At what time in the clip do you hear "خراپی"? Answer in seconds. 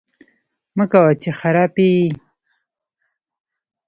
1.39-1.89